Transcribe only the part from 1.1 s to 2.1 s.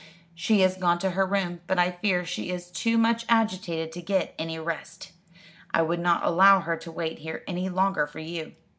her room, but I